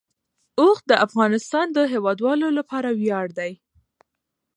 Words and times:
اوښ 0.59 0.77
د 0.89 0.91
افغانستان 1.05 1.67
د 1.73 1.77
هیوادوالو 1.93 2.47
لپاره 2.57 2.89
ویاړ 2.99 3.27
دی. 3.39 3.51